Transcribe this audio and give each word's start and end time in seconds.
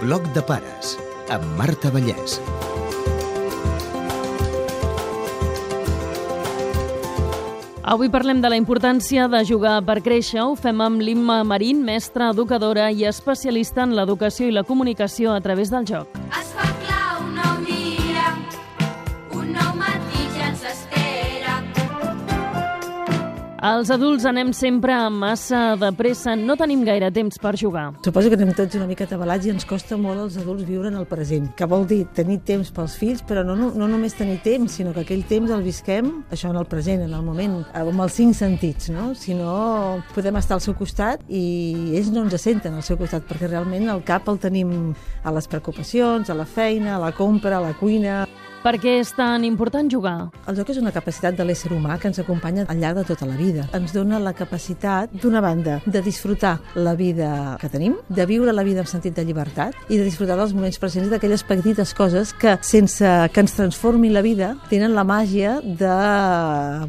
Bloc 0.00 0.26
de 0.34 0.42
pares, 0.44 0.96
amb 1.32 1.44
Marta 1.56 1.88
Vallès. 1.90 2.36
Avui 7.86 8.10
parlem 8.12 8.42
de 8.42 8.50
la 8.50 8.58
importància 8.60 9.28
de 9.30 9.40
jugar 9.48 9.78
per 9.86 10.02
créixer. 10.04 10.42
Ho 10.42 10.52
fem 10.58 10.82
amb 10.84 11.00
l'Imma 11.00 11.40
Marín, 11.48 11.80
mestra, 11.86 12.32
educadora 12.34 12.90
i 12.90 13.06
especialista 13.08 13.86
en 13.86 13.96
l'educació 13.96 14.50
i 14.50 14.54
la 14.54 14.66
comunicació 14.68 15.32
a 15.32 15.40
través 15.40 15.72
del 15.72 15.86
joc. 15.88 16.25
Els 23.56 23.88
adults 23.88 24.26
anem 24.28 24.50
sempre 24.52 24.92
massa 25.08 25.78
de 25.80 25.88
pressa, 25.96 26.34
no 26.36 26.58
tenim 26.60 26.82
gaire 26.84 27.08
temps 27.08 27.38
per 27.40 27.54
jugar. 27.56 27.86
Suposo 28.04 28.28
que 28.28 28.36
anem 28.36 28.50
tots 28.52 28.76
una 28.76 28.84
mica 28.88 29.06
atabalats 29.08 29.46
i 29.48 29.52
ens 29.54 29.64
costa 29.64 29.96
molt 29.96 30.20
als 30.20 30.36
adults 30.36 30.66
viure 30.68 30.90
en 30.92 30.98
el 31.00 31.06
present, 31.08 31.48
que 31.56 31.64
vol 31.64 31.86
dir 31.88 32.02
tenir 32.12 32.42
temps 32.44 32.68
pels 32.76 32.98
fills, 33.00 33.24
però 33.24 33.46
no, 33.48 33.56
no, 33.56 33.70
no 33.72 33.88
només 33.88 34.16
tenir 34.18 34.42
temps, 34.44 34.76
sinó 34.76 34.92
que 34.92 35.06
aquell 35.06 35.24
temps 35.24 35.54
el 35.54 35.64
visquem, 35.64 36.10
això 36.28 36.52
en 36.52 36.60
el 36.60 36.68
present, 36.68 37.06
en 37.06 37.16
el 37.16 37.24
moment, 37.24 37.62
amb 37.72 38.04
els 38.04 38.20
cinc 38.20 38.36
sentits, 38.36 38.90
no? 38.92 39.14
Si 39.16 39.32
no, 39.34 40.02
podem 40.12 40.36
estar 40.36 40.58
al 40.58 40.64
seu 40.64 40.76
costat 40.76 41.24
i 41.24 41.96
ells 41.96 42.12
no 42.12 42.26
ens 42.26 42.36
senten 42.36 42.76
al 42.76 42.84
seu 42.84 43.00
costat, 43.00 43.24
perquè 43.24 43.48
realment 43.48 43.88
el 43.88 44.04
cap 44.04 44.28
el 44.28 44.42
tenim 44.42 44.92
a 45.24 45.32
les 45.32 45.48
preocupacions, 45.48 46.28
a 46.28 46.36
la 46.36 46.44
feina, 46.44 46.98
a 46.98 47.04
la 47.08 47.14
compra, 47.16 47.56
a 47.56 47.70
la 47.70 47.76
cuina... 47.80 48.26
Per 48.66 48.80
què 48.82 48.96
és 48.98 49.12
tan 49.14 49.44
important 49.46 49.86
jugar? 49.86 50.32
El 50.50 50.56
joc 50.58 50.72
és 50.72 50.78
una 50.80 50.90
capacitat 50.90 51.36
de 51.38 51.44
l'ésser 51.46 51.68
humà 51.70 52.00
que 52.02 52.08
ens 52.10 52.18
acompanya 52.18 52.64
al 52.66 52.80
llarg 52.82 52.98
de 52.98 53.04
tota 53.06 53.28
la 53.28 53.36
vida. 53.38 53.68
Ens 53.78 53.92
dona 53.94 54.18
la 54.18 54.32
capacitat, 54.34 55.12
d'una 55.22 55.38
banda, 55.44 55.76
de 55.86 56.00
disfrutar 56.02 56.56
la 56.74 56.96
vida 56.98 57.28
que 57.60 57.70
tenim, 57.70 57.94
de 58.08 58.26
viure 58.26 58.50
la 58.50 58.64
vida 58.66 58.82
amb 58.82 58.90
sentit 58.90 59.14
de 59.14 59.22
llibertat 59.28 59.76
i 59.86 60.00
de 60.00 60.08
disfrutar 60.08 60.34
dels 60.40 60.56
moments 60.56 60.80
presents 60.82 61.12
d'aquelles 61.14 61.46
petites 61.46 61.94
coses 61.94 62.32
que, 62.34 62.56
sense 62.66 63.12
que 63.30 63.44
ens 63.46 63.54
transformi 63.54 64.10
la 64.10 64.24
vida, 64.26 64.56
tenen 64.66 64.98
la 64.98 65.06
màgia 65.06 65.60
de 65.62 65.94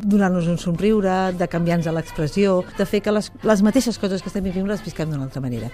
donar-nos 0.02 0.50
un 0.50 0.58
somriure, 0.58 1.19
de 1.38 1.45
canviar-nos 1.45 1.94
l'expressió, 1.94 2.64
de 2.73 2.89
fer 2.89 3.06
que 3.06 3.14
les, 3.14 3.30
les 3.45 3.62
mateixes 3.62 4.02
coses 4.02 4.25
que 4.25 4.34
estem 4.34 4.50
vivint 4.50 4.66
les 4.66 4.81
visquem 4.81 5.14
d'una 5.14 5.30
altra 5.30 5.45
manera. 5.45 5.69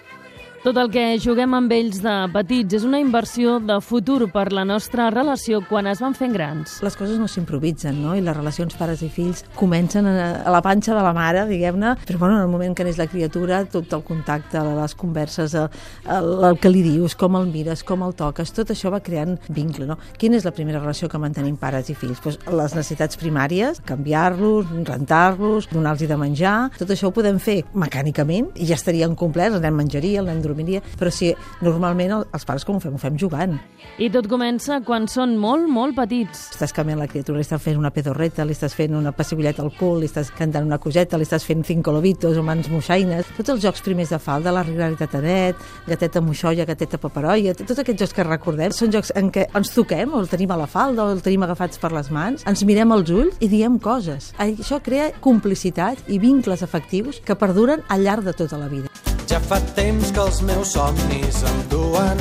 Tot 0.64 0.78
el 0.80 0.88
que 0.94 1.18
juguem 1.20 1.52
amb 1.58 1.74
ells 1.76 1.98
de 2.00 2.12
petits 2.32 2.78
és 2.78 2.84
una 2.88 3.02
inversió 3.04 3.58
de 3.60 3.76
futur 3.84 4.30
per 4.32 4.46
la 4.56 4.64
nostra 4.64 5.10
relació 5.12 5.58
quan 5.68 5.90
es 5.92 6.00
van 6.00 6.14
fent 6.16 6.32
grans. 6.32 6.78
Les 6.86 6.96
coses 6.96 7.18
no 7.20 7.26
s'improvisen, 7.28 7.98
no? 8.00 8.14
I 8.16 8.22
les 8.24 8.38
relacions 8.38 8.78
pares 8.80 9.02
i 9.04 9.10
fills 9.12 9.42
comencen 9.60 10.08
a, 10.08 10.30
la 10.48 10.62
panxa 10.64 10.96
de 10.96 11.02
la 11.04 11.12
mare, 11.12 11.42
diguem-ne, 11.50 11.98
però 12.08 12.22
bueno, 12.22 12.38
en 12.38 12.46
el 12.46 12.54
moment 12.54 12.78
que 12.80 12.86
neix 12.88 12.96
la 12.96 13.10
criatura, 13.12 13.58
tot 13.68 13.92
el 13.92 14.06
contacte, 14.08 14.62
les 14.78 14.96
converses, 14.96 15.52
el, 15.52 15.68
el, 16.08 16.30
el 16.48 16.56
que 16.64 16.72
li 16.72 16.86
dius, 16.86 17.18
com 17.20 17.36
el 17.42 17.52
mires, 17.52 17.84
com 17.84 18.08
el 18.08 18.16
toques, 18.16 18.56
tot 18.56 18.72
això 18.72 18.94
va 18.96 19.02
creant 19.04 19.36
vincle, 19.52 19.90
no? 19.92 20.00
Quina 20.16 20.40
és 20.40 20.48
la 20.48 20.56
primera 20.56 20.80
relació 20.80 21.12
que 21.12 21.20
mantenim 21.20 21.60
pares 21.60 21.92
i 21.92 21.98
fills? 22.00 22.24
Pues 22.24 22.40
les 22.48 22.78
necessitats 22.80 23.20
primàries, 23.20 23.84
canviar-los, 23.92 24.72
rentar-los, 24.88 25.68
donar-los 25.76 26.08
de 26.08 26.22
menjar, 26.24 26.56
tot 26.80 26.96
això 26.96 27.12
ho 27.12 27.18
podem 27.20 27.44
fer 27.44 27.60
mecànicament 27.76 28.54
i 28.56 28.72
ja 28.72 28.80
estarien 28.80 29.20
complerts, 29.20 29.60
el 29.60 29.68
nen 29.68 29.80
menjaria, 29.84 30.24
el 30.24 30.32
nen 30.32 30.53
dormiria, 30.54 30.82
però 31.00 31.12
si 31.12 31.34
normalment 31.62 32.12
el- 32.20 32.26
els 32.32 32.46
pares 32.46 32.64
com 32.66 32.78
ho 32.78 32.80
fem? 32.80 32.94
Ho 32.94 33.02
fem 33.02 33.18
jugant. 33.18 33.58
I 33.98 34.10
tot 34.14 34.28
comença 34.30 34.80
quan 34.86 35.08
són 35.08 35.36
molt, 35.38 35.68
molt 35.68 35.96
petits. 35.98 36.52
Estàs 36.54 36.72
canviant 36.74 37.00
la 37.00 37.08
criatura, 37.08 37.38
li 37.40 37.44
estàs 37.44 37.62
fent 37.62 37.78
una 37.78 37.92
pedorreta, 37.92 38.46
li 38.46 38.54
estàs 38.54 38.74
fent 38.78 38.96
una 38.96 39.12
pessigoleta 39.12 39.62
al 39.64 39.72
cul, 39.78 40.00
li 40.00 40.08
estàs 40.08 40.32
cantant 40.38 40.66
una 40.66 40.78
coseta, 40.78 41.18
li 41.18 41.26
estàs 41.26 41.44
fent 41.44 41.64
cinco 41.66 41.92
lobitos 41.92 42.38
o 42.38 42.44
mans 42.44 42.70
moixaines. 42.70 43.26
Tots 43.38 43.50
els 43.50 43.62
jocs 43.64 43.82
primers 43.82 44.10
de 44.14 44.20
falda, 44.20 44.52
la 44.52 44.64
rigaritat 44.64 45.12
tanet, 45.12 45.56
gateta 45.88 46.22
moixoia, 46.22 46.66
gateta 46.66 46.98
paperoia, 46.98 47.54
tots 47.54 47.80
aquests 47.80 48.00
jocs 48.02 48.14
que 48.14 48.24
recordem 48.24 48.72
són 48.72 48.92
jocs 48.92 49.12
en 49.16 49.32
què 49.32 49.48
ens 49.54 49.74
toquem, 49.74 50.14
o 50.14 50.20
el 50.22 50.30
tenim 50.30 50.52
a 50.52 50.58
la 50.58 50.68
falda, 50.68 51.06
o 51.06 51.12
el 51.14 51.22
tenim 51.22 51.44
agafats 51.44 51.78
per 51.80 51.92
les 51.92 52.10
mans, 52.12 52.44
ens 52.46 52.64
mirem 52.64 52.92
als 52.92 53.10
ulls 53.10 53.36
i 53.40 53.48
diem 53.48 53.80
coses. 53.80 54.34
Això 54.38 54.82
crea 54.82 55.12
complicitat 55.22 55.98
i 56.08 56.20
vincles 56.20 56.64
afectius 56.64 57.20
que 57.26 57.36
perduren 57.36 57.82
al 57.90 58.04
llarg 58.04 58.24
de 58.24 58.34
tota 58.34 58.58
la 58.58 58.68
vida. 58.68 59.13
Ja 59.30 59.40
fa 59.40 59.60
temps 59.78 60.12
que 60.14 60.24
els 60.24 60.42
meus 60.46 60.74
somnis 60.76 61.44
em 61.50 61.62
duen 61.72 62.20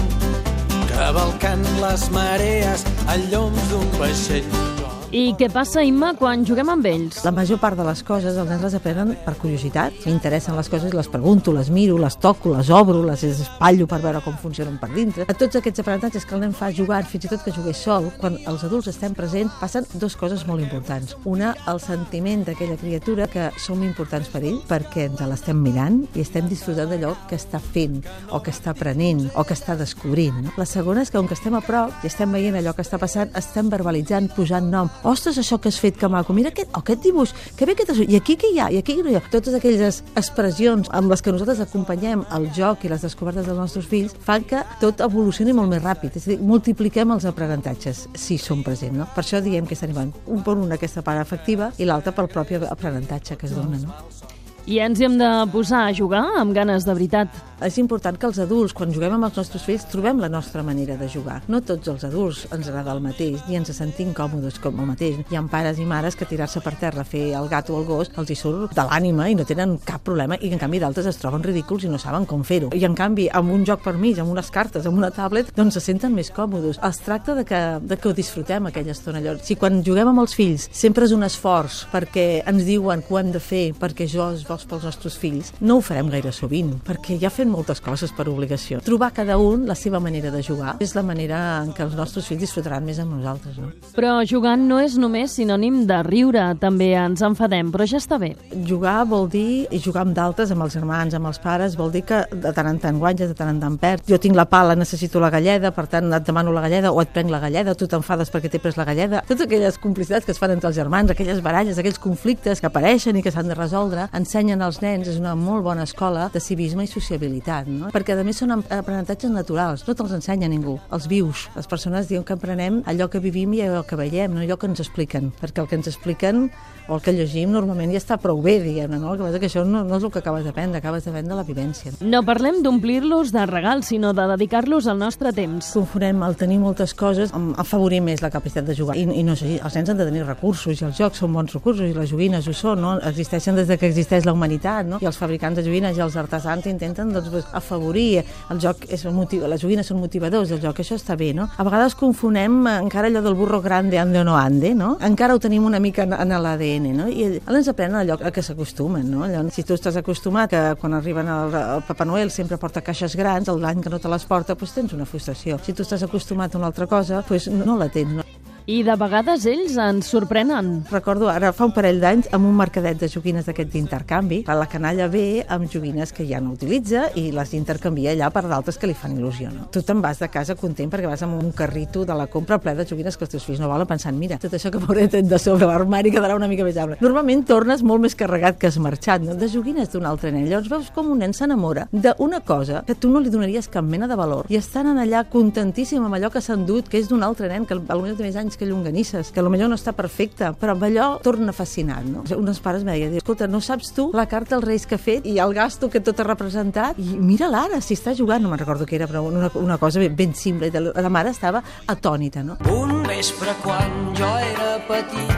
cavalcant 0.93 1.65
les 1.81 2.09
marees 2.15 2.87
a 3.09 3.19
lloms 3.31 3.73
d'un 3.73 3.91
vaixell. 3.99 4.72
I 5.12 5.34
què 5.37 5.50
passa, 5.53 5.83
Imma, 5.84 6.15
quan 6.17 6.41
juguem 6.49 6.71
amb 6.73 6.87
ells? 6.89 7.19
La 7.27 7.34
major 7.37 7.59
part 7.61 7.77
de 7.77 7.84
les 7.84 8.00
coses 8.09 8.33
els 8.41 8.49
nens 8.49 8.62
les 8.65 8.73
aprenen 8.78 9.11
per 9.27 9.34
curiositat. 9.37 9.99
M'interessen 10.09 10.56
les 10.56 10.71
coses 10.73 10.95
les 10.97 11.11
pregunto, 11.12 11.53
les 11.53 11.69
miro, 11.69 11.99
les 12.00 12.15
toco, 12.17 12.55
les 12.55 12.71
obro, 12.73 13.03
les 13.05 13.21
espatllo 13.28 13.84
per 13.91 13.99
veure 14.00 14.23
com 14.25 14.39
funcionen 14.41 14.78
per 14.81 14.89
dintre. 14.95 15.27
A 15.28 15.37
tots 15.37 15.59
aquests 15.61 15.83
aprenentatges 15.83 16.25
que 16.25 16.33
el 16.33 16.41
nen 16.41 16.55
fa 16.56 16.71
jugant, 16.73 17.05
fins 17.05 17.27
i 17.28 17.33
tot 17.34 17.45
que 17.45 17.53
jugués 17.53 17.83
sol, 17.84 18.09
quan 18.23 18.39
els 18.49 18.65
adults 18.65 18.89
estem 18.89 19.12
presents, 19.12 19.53
passen 19.61 19.84
dues 19.93 20.17
coses 20.17 20.47
molt 20.49 20.65
importants. 20.65 21.12
Una, 21.29 21.53
el 21.69 21.83
sentiment 21.84 22.47
d'aquella 22.49 22.79
criatura 22.81 23.29
que 23.29 23.50
som 23.61 23.84
importants 23.84 24.33
per 24.33 24.41
ell 24.41 24.62
perquè 24.71 25.11
ens 25.11 25.21
l'estem 25.29 25.61
mirant 25.61 26.06
i 26.17 26.25
estem 26.25 26.49
disfrutant 26.49 26.89
d'allò 26.89 27.12
que 27.29 27.37
està 27.37 27.61
fent 27.61 28.00
o 28.33 28.41
que 28.41 28.56
està 28.56 28.73
aprenent 28.73 29.27
o 29.37 29.44
que 29.44 29.61
està 29.61 29.77
descobrint. 29.77 30.41
No? 30.49 30.56
La 30.56 30.65
segona 30.65 31.05
és 31.05 31.12
que, 31.12 31.21
com 31.21 31.29
que 31.29 31.37
estem 31.37 31.61
a 31.61 31.61
prop 31.69 32.00
i 32.00 32.09
estem 32.09 32.33
veient 32.33 32.56
allò 32.56 32.73
que 32.73 32.89
està 32.89 32.97
passant, 32.97 33.29
estem 33.37 33.69
verbalitzant, 33.69 34.33
posant 34.33 34.73
nom. 34.73 34.89
Ostres, 35.03 35.39
això 35.39 35.59
que 35.61 35.71
has 35.71 35.79
fet, 35.83 35.97
que 35.99 36.09
maco. 36.09 36.35
Mira 36.37 36.53
aquest, 36.53 36.71
oh, 36.73 36.83
aquest 36.83 37.03
dibuix, 37.03 37.35
que 37.59 37.67
bé 37.67 37.75
que 37.79 37.87
t'has... 37.89 37.99
I 38.03 38.19
aquí 38.19 38.37
què 38.39 38.53
hi 38.53 38.61
ha? 38.63 38.69
I 38.71 38.81
aquí 38.83 38.97
què 38.99 39.05
hi 39.11 39.19
ha? 39.19 39.23
Totes 39.33 39.57
aquelles 39.59 40.03
expressions 40.19 40.91
amb 40.95 41.11
les 41.11 41.23
que 41.23 41.35
nosaltres 41.35 41.63
acompanyem 41.65 42.25
el 42.37 42.49
joc 42.55 42.87
i 42.87 42.93
les 42.93 43.03
descobertes 43.03 43.49
dels 43.49 43.59
nostres 43.59 43.89
fills 43.91 44.15
fan 44.27 44.47
que 44.49 44.62
tot 44.83 45.03
evolucioni 45.05 45.55
molt 45.57 45.73
més 45.75 45.83
ràpid. 45.83 46.19
És 46.19 46.29
a 46.29 46.35
dir, 46.35 46.41
multipliquem 46.43 47.15
els 47.17 47.27
aprenentatges 47.29 48.07
si 48.15 48.39
som 48.39 48.62
presents. 48.62 48.99
No? 49.03 49.09
Per 49.15 49.25
això 49.25 49.43
diem 49.43 49.67
que 49.67 49.79
arribant 49.83 50.12
un 50.27 50.45
per 50.47 50.55
una 50.59 50.79
aquesta 50.79 51.03
part 51.03 51.21
afectiva 51.21 51.73
i 51.79 51.89
l'altra 51.89 52.15
pel 52.15 52.31
propi 52.31 52.61
aprenentatge 52.62 53.37
que 53.41 53.51
es 53.51 53.57
dona. 53.57 53.81
No? 53.83 54.31
I 54.62 54.77
ens 54.78 55.00
hem 55.03 55.17
de 55.19 55.28
posar 55.50 55.89
a 55.89 55.95
jugar 55.95 56.23
amb 56.39 56.55
ganes 56.55 56.84
de 56.87 56.95
veritat. 56.95 57.41
És 57.62 57.77
important 57.78 58.17
que 58.19 58.27
els 58.27 58.39
adults, 58.43 58.73
quan 58.75 58.91
juguem 58.95 59.15
amb 59.15 59.27
els 59.28 59.37
nostres 59.39 59.62
fills, 59.62 59.84
trobem 59.91 60.19
la 60.19 60.28
nostra 60.31 60.62
manera 60.67 60.97
de 60.99 61.06
jugar. 61.11 61.41
No 61.50 61.61
tots 61.62 61.91
els 61.91 62.03
adults 62.06 62.45
ens 62.55 62.69
agrada 62.69 62.95
el 62.95 63.03
mateix, 63.03 63.43
ni 63.47 63.59
ens 63.59 63.71
sentim 63.75 64.11
còmodes 64.15 64.59
com 64.62 64.78
el 64.83 64.89
mateix. 64.89 65.21
Hi 65.31 65.39
ha 65.39 65.43
pares 65.50 65.78
i 65.78 65.87
mares 65.87 66.17
que 66.19 66.27
tirar-se 66.27 66.62
per 66.62 66.75
terra 66.81 67.03
a 67.03 67.06
fer 67.06 67.33
el 67.39 67.49
gat 67.50 67.71
o 67.71 67.78
el 67.78 67.87
gos 67.87 68.11
els 68.19 68.31
hi 68.31 68.37
surt 68.39 68.75
de 68.75 68.84
l'ànima 68.87 69.28
i 69.31 69.37
no 69.39 69.47
tenen 69.47 69.77
cap 69.87 70.03
problema 70.06 70.39
i 70.41 70.50
en 70.50 70.62
canvi 70.62 70.81
d'altres 70.83 71.06
es 71.11 71.19
troben 71.23 71.43
ridículs 71.43 71.87
i 71.87 71.91
no 71.91 71.99
saben 72.03 72.27
com 72.27 72.43
fer-ho. 72.47 72.73
I 72.75 72.87
en 72.87 72.94
canvi, 72.99 73.29
amb 73.31 73.55
un 73.55 73.67
joc 73.67 73.83
per 73.87 73.94
mig, 73.99 74.19
amb 74.19 74.31
unes 74.31 74.50
cartes, 74.55 74.87
amb 74.87 74.99
una 74.99 75.11
tablet, 75.15 75.55
doncs 75.56 75.79
se 75.79 75.84
senten 75.87 76.15
més 76.15 76.31
còmodes. 76.34 76.79
Es 76.83 77.03
tracta 77.03 77.37
de 77.39 77.47
que, 77.47 77.62
de 77.83 77.99
que 77.99 78.11
ho 78.11 78.15
disfrutem 78.15 78.71
aquella 78.71 78.94
estona. 78.94 79.23
Allò. 79.23 79.37
Si 79.43 79.59
quan 79.59 79.83
juguem 79.87 80.11
amb 80.11 80.23
els 80.23 80.34
fills 80.39 80.69
sempre 80.75 81.06
és 81.06 81.15
un 81.15 81.27
esforç 81.27 81.84
perquè 81.93 82.27
ens 82.47 82.67
diuen 82.67 83.03
que 83.03 83.15
ho 83.15 83.23
hem 83.23 83.31
de 83.34 83.43
fer 83.43 83.65
perquè 83.79 84.06
jo 84.11 84.31
es 84.33 84.47
vols 84.53 84.69
pels 84.69 84.85
nostres 84.85 85.17
fills, 85.19 85.53
no 85.61 85.79
ho 85.79 85.85
farem 85.85 86.11
gaire 86.13 86.33
sovint, 86.35 86.75
perquè 86.85 87.17
ja 87.21 87.31
fem 87.33 87.51
moltes 87.53 87.81
coses 87.85 88.13
per 88.17 88.29
obligació. 88.31 88.81
Trobar 88.85 89.13
cada 89.17 89.39
un 89.41 89.67
la 89.69 89.77
seva 89.79 90.01
manera 90.03 90.33
de 90.35 90.43
jugar 90.45 90.77
és 90.85 90.95
la 90.97 91.05
manera 91.07 91.41
en 91.63 91.73
què 91.73 91.85
els 91.87 91.97
nostres 91.97 92.29
fills 92.29 92.43
disfrutaran 92.45 92.85
més 92.85 93.01
amb 93.03 93.15
nosaltres. 93.17 93.59
No? 93.59 93.73
Però 93.97 94.19
jugant 94.29 94.67
no 94.69 94.81
és 94.83 94.99
només 95.01 95.37
sinònim 95.39 95.83
de 95.89 96.03
riure, 96.07 96.45
també 96.61 96.93
ens 96.99 97.23
enfadem, 97.25 97.73
però 97.73 97.87
ja 97.89 98.01
està 98.01 98.19
bé. 98.21 98.35
Jugar 98.69 99.03
vol 99.09 99.29
dir, 99.33 99.67
i 99.73 99.81
jugar 99.83 100.05
amb 100.07 100.17
d'altres, 100.17 100.53
amb 100.53 100.67
els 100.67 100.77
germans, 100.77 101.17
amb 101.17 101.31
els 101.31 101.41
pares, 101.43 101.77
vol 101.79 101.93
dir 101.95 102.05
que 102.09 102.23
de 102.33 102.53
tant 102.53 102.69
en 102.69 102.81
tant 102.83 102.99
guanyes, 103.01 103.33
de 103.33 103.39
tant 103.39 103.53
en 103.53 103.61
tant 103.62 103.79
perds. 103.81 104.05
Jo 104.09 104.21
tinc 104.23 104.37
la 104.37 104.47
pala, 104.51 104.77
necessito 104.79 105.21
la 105.23 105.33
galleda, 105.33 105.73
per 105.75 105.87
tant 105.93 106.12
et 106.12 106.27
demano 106.27 106.53
la 106.53 106.65
galleda 106.65 106.93
o 106.93 107.01
et 107.03 107.12
prenc 107.15 107.33
la 107.33 107.41
galleda, 107.43 107.77
tu 107.79 107.89
t'enfades 107.89 108.33
perquè 108.33 108.51
t'he 108.53 108.61
pres 108.62 108.77
la 108.77 108.87
galleda. 108.89 109.23
Totes 109.29 109.47
aquelles 109.47 109.79
complicitats 109.81 110.27
que 110.27 110.35
es 110.35 110.41
fan 110.43 110.55
entre 110.55 110.71
els 110.71 110.77
germans, 110.77 111.11
aquelles 111.12 111.43
baralles, 111.45 111.79
aquells 111.81 112.01
conflictes 112.03 112.61
que 112.61 112.69
apareixen 112.69 113.17
i 113.17 113.25
que 113.25 113.33
s'han 113.33 113.49
de 113.49 113.57
resoldre, 113.59 114.09
ensenyen 114.43 114.63
als 114.63 114.81
nens, 114.83 115.07
és 115.07 115.19
una 115.21 115.37
molt 115.39 115.63
bona 115.63 115.85
escola 115.87 116.27
de 116.33 116.41
civisme 116.43 116.83
i 116.83 116.91
sociabilitat, 116.91 117.69
no? 117.71 117.93
perquè 117.95 118.17
a 118.19 118.25
més 118.27 118.41
són 118.43 118.57
aprenentatges 118.59 119.31
naturals, 119.31 119.85
no 119.87 119.94
te'ls 119.94 120.17
ensenya 120.19 120.49
ningú, 120.50 120.79
els 120.91 121.06
vius. 121.06 121.47
Les 121.55 121.71
persones 121.71 122.09
diuen 122.11 122.25
que 122.27 122.35
aprenem 122.35 122.83
allò 122.91 123.06
que 123.09 123.23
vivim 123.23 123.55
i 123.55 123.62
allò 123.62 123.85
que 123.87 123.99
veiem, 123.99 124.35
no 124.35 124.43
allò 124.43 124.59
que 124.59 124.67
ens 124.67 124.83
expliquen, 124.83 125.31
perquè 125.39 125.62
el 125.62 125.71
que 125.71 125.79
ens 125.79 125.91
expliquen 125.93 126.49
o 126.89 126.97
el 126.97 127.03
que 127.03 127.12
llegim 127.15 127.53
normalment 127.55 127.93
ja 127.94 128.00
està 128.00 128.19
prou 128.19 128.41
bé, 128.43 128.56
diguem-ne, 128.62 128.99
no? 128.99 129.12
El 129.12 129.21
que 129.21 129.27
passa 129.29 129.41
que 129.41 129.49
això 129.49 129.62
no, 129.67 129.85
no 129.87 129.99
és 129.99 130.06
el 130.06 130.11
que 130.11 130.19
acabes 130.19 130.47
d'aprendre, 130.47 130.81
acabes 130.83 131.06
d'aprendre 131.06 131.38
la 131.38 131.45
vivència. 131.47 131.93
No 132.03 132.25
parlem 132.27 132.59
d'omplir-los 132.65 133.31
de 133.35 133.45
regals, 133.47 133.93
sinó 133.93 134.12
de 134.17 134.27
dedicar-los 134.33 134.88
al 134.91 134.99
nostre 134.99 135.33
temps. 135.37 135.71
Confonem 135.77 136.25
el 136.27 136.35
tenir 136.41 136.59
moltes 136.62 136.97
coses 136.99 137.31
amb 137.37 137.55
afavorir 137.62 138.03
més 138.03 138.25
la 138.25 138.33
capacitat 138.35 138.67
de 138.67 138.77
jugar. 138.77 138.99
I, 138.99 139.06
i 139.06 139.23
no 139.23 139.37
és 139.37 139.45
així, 139.45 139.61
els 139.62 139.79
nens 139.79 139.95
han 139.95 140.03
de 140.03 140.09
tenir 140.11 140.27
recursos 140.27 140.83
i 140.83 140.88
els 140.88 140.99
jocs 140.99 141.23
són 141.23 141.38
bons 141.38 141.55
recursos 141.55 141.87
i 141.87 141.95
les 141.95 142.11
joguines 142.11 142.50
ho 142.50 142.56
són, 142.56 142.83
no? 142.83 142.97
Existeixen 143.12 143.59
des 143.59 143.71
de 143.71 143.79
que 143.79 143.88
existeix 143.93 144.27
la 144.27 144.31
la 144.32 144.37
humanitat, 144.37 144.88
no? 144.88 144.99
I 145.02 145.08
els 145.08 145.19
fabricants 145.20 145.58
de 145.58 145.64
joguines 145.67 145.96
i 145.96 146.02
els 146.05 146.17
artesans 146.17 146.67
intenten 146.70 147.12
doncs, 147.12 147.46
afavorir. 147.52 148.25
El 148.52 148.61
joc 148.62 148.87
és 148.93 149.05
un 149.08 149.14
motiu, 149.17 149.44
les 149.49 149.61
joguines 149.61 149.87
són 149.88 150.00
motivadors, 150.00 150.50
el 150.55 150.62
joc, 150.62 150.81
això 150.82 150.96
està 150.99 151.17
bé, 151.19 151.32
no? 151.37 151.49
A 151.56 151.67
vegades 151.69 151.96
confonem 151.99 152.62
eh, 152.67 152.76
encara 152.82 153.11
allò 153.11 153.23
del 153.25 153.37
burro 153.38 153.61
grande 153.64 154.00
ande 154.00 154.20
o 154.20 154.25
no 154.26 154.37
ande, 154.38 154.75
no? 154.79 154.96
Encara 155.05 155.37
ho 155.37 155.43
tenim 155.43 155.67
una 155.69 155.81
mica 155.82 156.06
en, 156.06 156.17
en 156.17 156.34
l'ADN, 156.46 156.90
no? 156.96 157.08
I 157.08 157.38
ens 157.43 157.70
aprenen 157.73 158.00
allò 158.00 158.19
a 158.19 158.32
què 158.34 158.44
s'acostumen, 158.44 159.08
no? 159.12 159.25
Allò, 159.26 159.44
si 159.52 159.67
tu 159.69 159.76
estàs 159.79 159.99
acostumat 160.00 160.52
que 160.52 160.62
quan 160.81 160.96
arriben 160.99 161.28
el, 161.28 161.56
el 161.76 161.87
Papa 161.88 162.08
Noel 162.08 162.32
sempre 162.35 162.61
porta 162.61 162.85
caixes 162.85 163.17
grans, 163.19 163.52
l'any 163.52 163.82
que 163.85 163.93
no 163.93 164.00
te 164.02 164.11
les 164.12 164.26
porta, 164.28 164.56
doncs 164.56 164.76
tens 164.76 164.96
una 164.96 165.08
frustració. 165.08 165.61
Si 165.62 165.76
tu 165.76 165.85
estàs 165.87 166.06
acostumat 166.06 166.55
a 166.55 166.62
una 166.62 166.73
altra 166.73 166.88
cosa, 166.90 167.25
doncs 167.28 167.50
no 167.52 167.76
la 167.78 167.90
tens, 167.93 168.17
no? 168.20 168.42
I 168.73 168.79
de 168.87 168.95
vegades 168.97 169.43
ells 169.45 169.75
ens 169.77 170.07
sorprenen. 170.09 170.69
Recordo 170.89 171.27
ara 171.29 171.51
fa 171.53 171.67
un 171.69 171.75
parell 171.77 171.99
d'anys 172.01 172.31
amb 172.33 172.47
un 172.49 172.55
mercadet 172.57 172.97
de 173.03 173.09
joguines 173.13 173.45
d'aquest 173.45 173.69
d'intercanvi. 173.69 174.39
La 174.49 174.69
canalla 174.71 175.11
ve 175.13 175.43
amb 175.45 175.69
joguines 175.69 176.15
que 176.17 176.25
ja 176.25 176.39
no 176.41 176.55
utilitza 176.55 177.03
i 177.21 177.27
les 177.37 177.53
intercanvia 177.53 178.15
allà 178.15 178.31
per 178.33 178.47
d'altres 178.49 178.79
que 178.81 178.89
li 178.89 178.97
fan 178.97 179.13
il·lusió. 179.19 179.51
No? 179.53 179.67
Tu 179.75 179.83
te'n 179.85 180.01
vas 180.01 180.23
de 180.23 180.29
casa 180.33 180.57
content 180.57 180.89
perquè 180.89 181.11
vas 181.11 181.25
amb 181.27 181.37
un 181.37 181.51
carrito 181.53 182.07
de 182.09 182.17
la 182.17 182.29
compra 182.33 182.57
ple 182.63 182.73
de 182.79 182.87
joguines 182.89 183.19
que 183.19 183.27
els 183.27 183.35
teus 183.35 183.45
fills 183.45 183.61
no 183.61 183.69
volen 183.69 183.91
pensant 183.91 184.17
mira, 184.17 184.39
tot 184.41 184.57
això 184.57 184.73
que 184.73 184.81
m'hauré 184.81 185.05
tret 185.13 185.29
de 185.29 185.43
sobre 185.43 185.69
l'armari 185.69 186.15
quedarà 186.15 186.41
una 186.41 186.49
mica 186.49 186.65
més 186.65 186.81
ample. 186.81 186.97
Normalment 187.05 187.45
tornes 187.53 187.85
molt 187.85 188.07
més 188.07 188.17
carregat 188.17 188.57
que 188.57 188.73
has 188.73 188.81
marxat, 188.81 189.21
no? 189.27 189.37
de 189.37 189.51
joguines 189.53 189.93
d'un 189.93 190.09
altre 190.09 190.33
nen. 190.33 190.49
Llavors 190.49 190.73
veus 190.73 190.91
com 190.97 191.13
un 191.13 191.21
nen 191.21 191.37
s'enamora 191.37 191.91
d'una 191.93 192.41
cosa 192.41 192.87
que 192.89 192.97
tu 192.97 193.13
no 193.13 193.21
li 193.21 193.35
donaries 193.37 193.69
cap 193.69 193.85
mena 193.85 194.09
de 194.09 194.17
valor 194.17 194.49
i 194.49 194.57
estan 194.57 194.95
allà 194.97 195.27
contentíssim 195.29 196.09
amb 196.09 196.17
allò 196.17 196.33
que 196.33 196.41
s'han 196.41 196.65
dut, 196.65 196.89
que 196.89 196.97
és 197.03 197.13
d'un 197.13 197.21
altre 197.29 197.53
nen, 197.53 197.69
que 197.69 197.77
potser 197.77 198.17
té 198.17 198.31
més 198.31 198.41
anys 198.41 198.57
que 198.62 198.62
llonganisses, 198.67 199.32
que 199.32 199.43
potser 199.43 199.69
no 199.69 199.79
està 199.79 199.93
perfecte, 199.97 200.53
però 200.59 200.76
allò 200.76 201.09
torna 201.23 201.53
fascinat, 201.53 202.05
no? 202.09 202.25
Unes 202.37 202.61
pares 202.61 202.85
me 202.85 202.93
deien, 202.97 203.14
escolta, 203.20 203.49
no 203.49 203.61
saps 203.61 203.93
tu 203.97 204.11
la 204.14 204.26
carta 204.26 204.56
als 204.56 204.64
Reis 204.64 204.87
que 204.87 204.97
ha 204.97 205.03
fet 205.03 205.26
i 205.26 205.38
el 205.43 205.55
gasto 205.55 205.91
que 205.91 206.00
tot 206.00 206.20
ha 206.20 206.26
representat? 206.26 206.99
I 206.99 207.19
mira 207.19 207.49
l'ara, 207.50 207.81
si 207.81 207.94
està 207.99 208.17
jugant, 208.19 208.43
no 208.43 208.50
me'n 208.53 208.62
recordo 208.62 208.87
què 208.88 208.99
era, 208.99 209.09
però 209.11 209.25
una, 209.29 209.50
una 209.61 209.79
cosa 209.79 210.00
ben, 210.03 210.17
ben 210.17 210.35
simple. 210.35 210.70
La 210.73 211.12
mare 211.12 211.31
estava 211.31 211.62
atònita, 211.87 212.43
no? 212.43 212.59
Un 212.73 213.03
vespre 213.06 213.55
quan 213.62 214.14
jo 214.19 214.31
era 214.53 214.76
petit, 214.88 215.37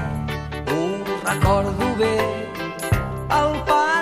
ho 0.70 0.82
recordo 1.24 1.94
bé, 2.00 2.14
el 3.40 3.58
pare 3.68 3.93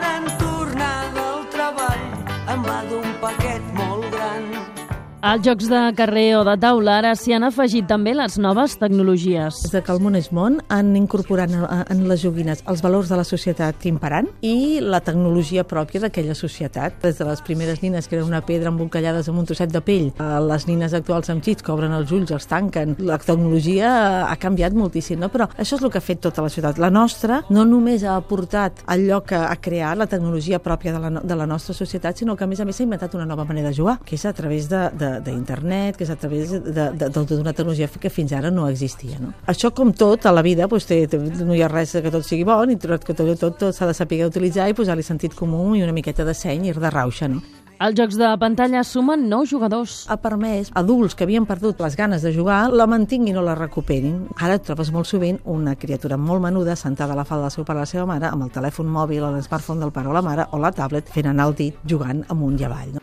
Als 5.22 5.44
jocs 5.46 5.69
de 5.70 5.80
carrer 5.94 6.32
o 6.34 6.40
de 6.42 6.56
taula 6.58 6.96
ara 6.98 7.12
s'hi 7.14 7.30
han 7.36 7.44
afegit 7.46 7.86
també 7.86 8.10
les 8.10 8.40
noves 8.42 8.72
tecnologies. 8.74 9.60
Des 9.62 9.70
de 9.70 9.80
que 9.86 9.92
el 9.94 10.00
món 10.02 10.16
és 10.19 10.32
món 10.34 10.56
han 10.66 10.88
incorporat 10.98 11.52
en, 11.54 11.60
en 11.62 12.00
les 12.10 12.24
joguines 12.24 12.64
els 12.66 12.80
valors 12.82 13.06
de 13.06 13.20
la 13.20 13.22
societat 13.22 13.86
imperant 13.86 14.26
i 14.42 14.80
la 14.82 14.98
tecnologia 14.98 15.62
pròpia 15.62 16.02
d'aquella 16.02 16.34
societat. 16.34 16.96
Des 17.04 17.20
de 17.20 17.26
les 17.28 17.42
primeres 17.46 17.84
nines, 17.84 18.08
que 18.10 18.19
era 18.19 18.24
una 18.26 18.40
pedra 18.42 18.72
embolcallades 18.72 19.28
amb 19.30 19.38
un 19.38 19.46
trosset 19.46 19.70
de 19.70 19.84
pell, 19.86 20.08
a 20.19 20.40
les 20.42 20.66
nines 20.66 20.98
actuals 20.98 21.30
amb 21.30 21.46
xits 21.46 21.62
que 21.62 21.70
obren 21.70 21.94
els 21.94 22.10
ulls, 22.10 22.34
els 22.34 22.50
tanquen. 22.50 22.98
La 22.98 23.20
tecnologia 23.22 23.94
ha 24.26 24.34
canviat 24.42 24.74
moltíssim, 24.74 25.22
no? 25.22 25.30
però 25.30 25.46
això 25.54 25.78
és 25.78 25.86
el 25.86 25.94
que 25.94 26.02
ha 26.02 26.08
fet 26.08 26.24
tota 26.26 26.42
la 26.42 26.50
societat. 26.50 26.82
La 26.82 26.90
nostra 26.90 27.44
no 27.54 27.62
només 27.62 28.02
ha 28.02 28.19
aportat 28.19 28.82
allò 28.90 29.22
que 29.22 29.38
ha 29.38 29.54
creat 29.62 30.02
la 30.02 30.10
tecnologia 30.10 30.58
pròpia 30.58 30.98
de 30.98 31.06
la, 31.06 31.14
de 31.22 31.40
la 31.44 31.46
nostra 31.46 31.78
societat, 31.78 32.19
sinó 32.19 32.34
que 32.34 32.42
a 32.42 32.50
més 32.50 32.58
a 32.58 32.66
més 32.66 32.82
s'ha 32.82 32.88
inventat 32.90 33.14
una 33.14 33.30
nova 33.36 33.46
manera 33.46 33.70
de 33.70 33.78
jugar, 33.78 34.00
que 34.02 34.19
és 34.19 34.26
a 34.26 34.34
través 34.34 34.66
de, 34.66 34.84
de 34.98 35.11
d'internet, 35.20 35.96
que 35.96 36.06
és 36.06 36.12
a 36.12 36.16
través 36.16 36.52
d'una 36.52 37.52
tecnologia 37.52 37.88
que 37.88 38.10
fins 38.10 38.32
ara 38.32 38.50
no 38.50 38.68
existia. 38.68 39.18
No? 39.20 39.32
Això, 39.46 39.72
com 39.74 39.92
tot, 39.92 40.26
a 40.26 40.32
la 40.32 40.42
vida, 40.42 40.68
doncs, 40.70 40.86
té, 40.88 41.04
té, 41.10 41.18
no 41.18 41.56
hi 41.56 41.62
ha 41.62 41.70
res 41.72 41.92
que 41.92 42.12
tot 42.12 42.26
sigui 42.26 42.46
bon, 42.48 42.70
i 42.72 42.78
tot, 42.80 43.04
que 43.04 43.14
tot, 43.14 43.34
tot, 43.38 43.58
tot 43.60 43.76
s'ha 43.76 43.90
de 43.90 43.96
saber 43.96 44.24
utilitzar 44.26 44.68
i 44.70 44.78
posar-li 44.78 45.04
sentit 45.06 45.34
comú 45.38 45.74
i 45.76 45.82
una 45.82 45.96
miqueta 45.96 46.24
de 46.24 46.34
seny 46.36 46.70
i 46.70 46.78
de 46.78 46.90
rauxa. 46.90 47.28
No? 47.28 47.42
Els 47.82 47.96
jocs 47.98 48.14
de 48.14 48.28
pantalla 48.38 48.84
sumen 48.86 49.24
nou 49.26 49.42
jugadors. 49.48 50.04
Ha 50.06 50.14
permès 50.22 50.68
adults 50.78 51.16
que 51.18 51.26
havien 51.26 51.48
perdut 51.48 51.82
les 51.82 51.96
ganes 51.98 52.22
de 52.22 52.30
jugar 52.36 52.60
la 52.70 52.86
mantinguin 52.86 53.40
o 53.40 53.42
la 53.42 53.56
recuperin. 53.58 54.28
Ara 54.38 54.60
et 54.60 54.62
trobes 54.68 54.92
molt 54.94 55.10
sovint 55.10 55.40
una 55.56 55.74
criatura 55.74 56.14
molt 56.30 56.46
menuda 56.46 56.78
sentada 56.78 57.16
a 57.16 57.18
la 57.18 57.26
falda 57.26 57.50
del 57.50 57.56
seu 57.58 57.66
pare 57.66 57.82
o 57.82 57.82
la 57.82 57.90
seva 57.90 58.06
mare 58.06 58.30
amb 58.30 58.46
el 58.46 58.54
telèfon 58.54 58.86
mòbil 58.86 59.26
o 59.26 59.34
l'smartphone 59.34 59.82
del 59.82 59.90
pare 59.90 60.14
o 60.14 60.14
la 60.14 60.22
mare 60.22 60.46
o 60.52 60.62
la 60.62 60.70
tablet 60.70 61.10
fent 61.10 61.32
anar 61.32 61.50
el 61.50 61.58
dit 61.58 61.82
jugant 61.82 62.22
amunt 62.30 62.60
i 62.62 62.70
avall. 62.70 63.00
No? 63.00 63.01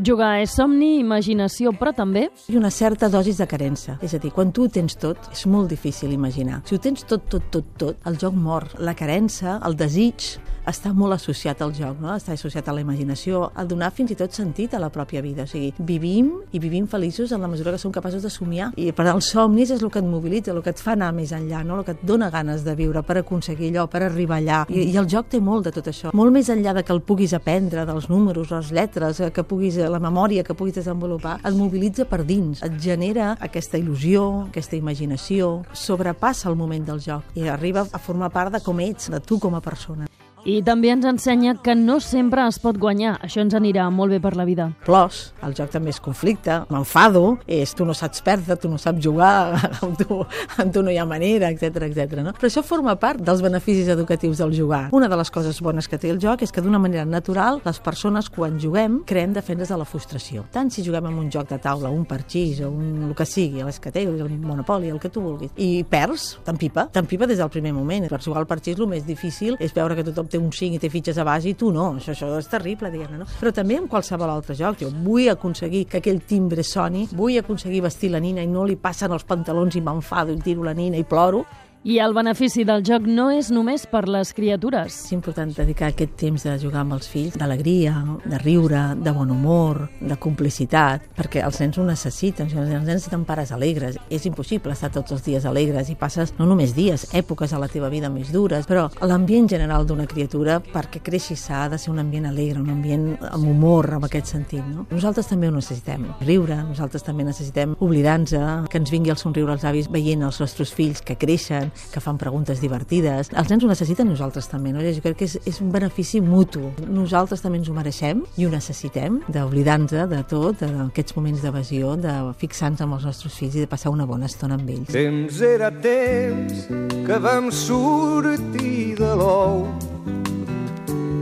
Jugar 0.00 0.38
és 0.40 0.54
somni, 0.56 0.94
imaginació, 0.96 1.74
però 1.76 1.90
també... 1.92 2.22
I 2.48 2.56
una 2.56 2.70
certa 2.72 3.10
dosis 3.12 3.36
de 3.36 3.46
carença. 3.50 3.98
És 4.00 4.14
a 4.16 4.20
dir, 4.22 4.30
quan 4.32 4.48
tu 4.56 4.64
ho 4.64 4.70
tens 4.72 4.96
tot, 4.96 5.28
és 5.34 5.42
molt 5.44 5.68
difícil 5.68 6.14
imaginar. 6.14 6.62
Si 6.64 6.76
ho 6.76 6.80
tens 6.80 7.04
tot, 7.04 7.26
tot, 7.28 7.50
tot, 7.52 7.66
tot, 7.76 7.98
el 8.08 8.16
joc 8.22 8.32
mor. 8.32 8.64
La 8.80 8.96
carença, 8.96 9.58
el 9.66 9.76
desig, 9.76 10.38
està 10.70 10.92
molt 10.94 11.16
associat 11.16 11.60
al 11.64 11.72
joc, 11.76 11.98
no? 12.00 12.12
està 12.14 12.34
associat 12.34 12.68
a 12.68 12.74
la 12.74 12.82
imaginació, 12.82 13.46
a 13.54 13.64
donar 13.68 13.90
fins 13.96 14.12
i 14.12 14.16
tot 14.18 14.34
sentit 14.36 14.74
a 14.74 14.80
la 14.80 14.90
pròpia 14.92 15.22
vida. 15.24 15.44
O 15.44 15.50
sigui, 15.50 15.72
vivim 15.86 16.30
i 16.52 16.60
vivim 16.62 16.86
feliços 16.90 17.32
en 17.32 17.42
la 17.42 17.48
mesura 17.50 17.74
que 17.74 17.80
som 17.80 17.92
capaços 17.92 18.22
de 18.22 18.30
somiar. 18.32 18.70
I 18.80 18.90
per 18.96 19.08
als 19.10 19.32
somnis 19.34 19.72
és 19.74 19.82
el 19.82 19.90
que 19.92 20.00
et 20.00 20.08
mobilitza, 20.08 20.52
el 20.54 20.62
que 20.64 20.72
et 20.74 20.80
fa 20.80 20.94
anar 20.96 21.10
més 21.16 21.32
enllà, 21.36 21.62
no? 21.66 21.80
el 21.80 21.86
que 21.88 21.96
et 21.96 22.04
dona 22.06 22.30
ganes 22.32 22.64
de 22.64 22.74
viure 22.78 23.02
per 23.06 23.18
aconseguir 23.20 23.72
allò, 23.72 23.86
per 23.90 24.04
arribar 24.06 24.40
allà. 24.40 24.62
I, 24.68 24.86
i 24.92 24.96
el 25.00 25.08
joc 25.10 25.30
té 25.32 25.40
molt 25.44 25.68
de 25.68 25.74
tot 25.76 25.90
això. 25.92 26.14
Molt 26.16 26.34
més 26.34 26.50
enllà 26.52 26.74
de 26.76 26.84
que 26.86 26.94
el 26.94 27.02
puguis 27.04 27.34
aprendre, 27.36 27.86
dels 27.88 28.10
números, 28.12 28.52
les 28.52 28.72
lletres, 28.76 29.20
eh, 29.20 29.32
que 29.34 29.44
puguis, 29.44 29.80
la 29.90 30.00
memòria 30.02 30.44
que 30.46 30.54
puguis 30.54 30.78
desenvolupar, 30.78 31.38
et 31.44 31.56
mobilitza 31.56 32.06
per 32.08 32.22
dins, 32.24 32.62
et 32.66 32.78
genera 32.80 33.34
aquesta 33.40 33.78
il·lusió, 33.80 34.46
aquesta 34.48 34.78
imaginació, 34.78 35.50
sobrepassa 35.72 36.48
el 36.50 36.56
moment 36.56 36.86
del 36.86 37.02
joc 37.04 37.36
i 37.36 37.48
arriba 37.48 37.86
a 37.90 37.98
formar 37.98 38.30
part 38.30 38.54
de 38.54 38.62
com 38.64 38.80
ets, 38.80 39.10
de 39.10 39.20
tu 39.20 39.38
com 39.42 39.58
a 39.58 39.64
persona. 39.64 40.08
I 40.48 40.60
també 40.64 40.88
ens 40.88 41.04
ensenya 41.04 41.52
que 41.60 41.74
no 41.76 41.98
sempre 42.00 42.46
es 42.48 42.58
pot 42.62 42.78
guanyar. 42.80 43.18
Això 43.24 43.42
ens 43.42 43.54
anirà 43.56 43.84
molt 43.92 44.14
bé 44.14 44.20
per 44.22 44.32
la 44.38 44.46
vida. 44.48 44.70
Plors, 44.86 45.34
el 45.44 45.52
joc 45.58 45.72
també 45.74 45.92
és 45.92 46.00
conflicte, 46.00 46.62
m'enfado, 46.72 47.36
és 47.44 47.74
tu 47.76 47.84
no 47.84 47.92
saps 47.96 48.22
perdre, 48.24 48.56
tu 48.56 48.70
no 48.72 48.78
saps 48.80 49.02
jugar, 49.04 49.58
amb 49.84 49.98
tu, 50.00 50.20
amb 50.56 50.72
tu 50.72 50.84
no 50.84 50.92
hi 50.92 50.96
ha 50.96 51.04
manera, 51.08 51.50
etc 51.52 51.84
etc. 51.90 52.22
no? 52.24 52.32
Però 52.38 52.48
això 52.48 52.64
forma 52.64 52.94
part 53.00 53.20
dels 53.20 53.42
beneficis 53.44 53.90
educatius 53.92 54.40
del 54.40 54.54
jugar. 54.56 54.86
Una 54.96 55.10
de 55.12 55.18
les 55.20 55.30
coses 55.30 55.60
bones 55.60 55.88
que 55.90 56.00
té 56.00 56.08
el 56.12 56.20
joc 56.22 56.46
és 56.46 56.54
que 56.54 56.64
d'una 56.64 56.80
manera 56.80 57.04
natural 57.04 57.60
les 57.66 57.82
persones 57.84 58.30
quan 58.32 58.56
juguem 58.60 59.00
creem 59.06 59.36
defenses 59.36 59.68
de 59.68 59.80
la 59.80 59.88
frustració. 59.88 60.46
Tant 60.54 60.72
si 60.72 60.84
juguem 60.86 61.10
amb 61.10 61.20
un 61.20 61.28
joc 61.32 61.50
de 61.52 61.60
taula, 61.60 61.92
un 61.92 62.06
parxís 62.08 62.62
o 62.64 62.70
un, 62.72 63.10
el 63.10 63.14
que 63.18 63.28
sigui, 63.28 63.60
les 63.66 63.80
que 63.80 63.92
el 64.00 64.24
monopoli, 64.40 64.88
el 64.88 65.00
que 65.02 65.10
tu 65.12 65.20
vulguis, 65.20 65.52
i 65.60 65.84
perds, 65.84 66.38
t'empipa, 66.46 66.86
t'empipa 66.94 67.28
des 67.28 67.42
del 67.42 67.52
primer 67.52 67.74
moment. 67.76 68.08
Per 68.08 68.22
jugar 68.24 68.40
al 68.40 68.48
parxís 68.48 68.80
el 68.80 68.88
més 68.88 69.04
difícil 69.04 69.58
és 69.60 69.74
veure 69.76 69.98
que 69.98 70.06
tothom 70.06 70.29
té 70.30 70.38
un 70.40 70.50
5 70.54 70.78
i 70.78 70.82
té 70.82 70.90
fitxes 70.92 71.18
a 71.18 71.24
base 71.26 71.50
i 71.50 71.56
tu 71.58 71.72
no. 71.74 71.90
Això, 71.98 72.14
això 72.14 72.30
és 72.38 72.50
terrible, 72.50 72.90
diguem-ne, 72.92 73.22
no? 73.22 73.28
Però 73.40 73.52
també 73.54 73.78
en 73.80 73.88
qualsevol 73.90 74.30
altre 74.32 74.56
joc. 74.58 74.80
Jo 74.82 74.90
vull 74.90 75.30
aconseguir 75.32 75.86
que 75.90 76.00
aquell 76.00 76.22
timbre 76.26 76.64
soni, 76.66 77.06
vull 77.16 77.38
aconseguir 77.40 77.82
vestir 77.86 78.12
la 78.14 78.22
nina 78.22 78.44
i 78.44 78.50
no 78.50 78.64
li 78.68 78.78
passen 78.80 79.12
els 79.12 79.26
pantalons 79.28 79.76
i 79.76 79.84
m'enfado 79.84 80.34
i 80.34 80.40
tiro 80.44 80.66
la 80.66 80.76
nina 80.76 81.00
i 81.00 81.06
ploro, 81.08 81.44
i 81.82 81.96
el 81.98 82.12
benefici 82.12 82.60
del 82.68 82.82
joc 82.84 83.06
no 83.08 83.30
és 83.32 83.48
només 83.48 83.86
per 83.88 84.02
les 84.04 84.34
criatures. 84.36 84.92
És 85.06 85.14
important 85.16 85.48
dedicar 85.56 85.88
aquest 85.88 86.12
temps 86.20 86.42
de 86.44 86.52
jugar 86.60 86.82
amb 86.82 86.92
els 86.98 87.08
fills, 87.08 87.38
d'alegria, 87.40 87.94
de 88.20 88.40
riure, 88.42 88.82
de 89.00 89.14
bon 89.16 89.30
humor, 89.32 89.86
de 90.00 90.18
complicitat, 90.20 91.06
perquè 91.16 91.40
els 91.46 91.60
nens 91.62 91.78
ho 91.80 91.86
necessiten, 91.86 92.50
els 92.52 92.68
nens 92.68 92.84
necessiten 92.84 93.24
pares 93.24 93.52
alegres. 93.56 93.96
És 94.12 94.26
impossible 94.28 94.74
estar 94.76 94.90
tots 94.92 95.14
els 95.16 95.24
dies 95.24 95.46
alegres 95.48 95.88
i 95.88 95.96
passes 95.96 96.34
no 96.36 96.44
només 96.50 96.74
dies, 96.76 97.06
èpoques 97.16 97.54
a 97.56 97.62
la 97.62 97.70
teva 97.72 97.88
vida 97.88 98.12
més 98.12 98.28
dures, 98.34 98.68
però 98.68 98.90
l'ambient 99.00 99.48
general 99.48 99.88
d'una 99.88 100.08
criatura, 100.10 100.58
perquè 100.60 101.00
creixi 101.00 101.38
s'ha 101.38 101.66
de 101.72 101.80
ser 101.80 101.94
un 101.94 102.04
ambient 102.04 102.28
alegre, 102.28 102.60
un 102.60 102.74
ambient 102.76 103.08
amb 103.30 103.48
humor, 103.48 103.88
en 103.96 104.04
aquest 104.04 104.34
sentit. 104.34 104.66
No? 104.68 104.84
Nosaltres 104.92 105.32
també 105.32 105.48
ho 105.48 105.56
necessitem, 105.56 106.10
riure, 106.28 106.60
nosaltres 106.60 107.08
també 107.08 107.24
necessitem 107.24 107.72
oblidar-nos, 107.80 108.68
que 108.68 108.76
ens 108.76 108.92
vingui 108.92 109.16
el 109.16 109.20
somriure 109.20 109.56
als 109.56 109.64
avis 109.64 109.88
veient 109.88 110.28
els 110.28 110.44
nostres 110.44 110.74
fills 110.76 111.00
que 111.00 111.16
creixen, 111.16 111.69
que 111.92 112.02
fan 112.02 112.18
preguntes 112.20 112.60
divertides. 112.62 113.32
Els 113.34 113.50
nens 113.52 113.64
ho 113.64 113.70
necessiten, 113.70 114.08
nosaltres 114.10 114.48
també, 114.50 114.72
no? 114.74 114.82
Jo 114.84 115.04
crec 115.04 115.20
que 115.20 115.28
és, 115.28 115.38
és 115.48 115.60
un 115.64 115.70
benefici 115.74 116.20
mutu. 116.24 116.70
Nosaltres 116.86 117.44
també 117.44 117.60
ens 117.60 117.70
ho 117.70 117.76
mereixem 117.76 118.24
i 118.36 118.46
ho 118.46 118.52
necessitem, 118.52 119.20
d'oblidar-nos 119.28 120.10
de 120.10 120.22
tot, 120.30 120.64
d'aquests 120.64 121.16
moments 121.18 121.44
d'evasió, 121.44 121.94
de 122.00 122.16
fixar-nos 122.40 122.84
amb 122.84 122.98
els 122.98 123.08
nostres 123.10 123.36
fills 123.38 123.56
i 123.56 123.64
de 123.64 123.70
passar 123.70 123.92
una 123.94 124.06
bona 124.08 124.30
estona 124.30 124.58
amb 124.58 124.70
ells. 124.70 124.92
Temps 124.94 125.40
era 125.46 125.70
temps 125.70 126.66
que 127.06 127.22
vam 127.22 127.50
sortir 127.54 128.96
de 129.00 129.14
l'ou 129.20 129.64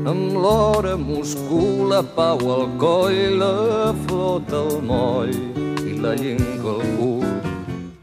amb 0.09 0.33
l'hora 0.41 0.97
Moscou, 0.97 1.85
la 1.91 2.01
pau 2.17 2.41
al 2.55 2.67
coll, 2.81 3.39
la 3.43 3.93
flota 4.07 4.65
al 4.65 4.83
moll 4.91 5.35
i 5.85 5.99
la 6.01 6.17
llengua 6.17 6.79
al 6.79 6.93
cul 6.97 7.18